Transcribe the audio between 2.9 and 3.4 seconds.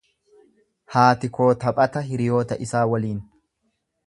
waliin.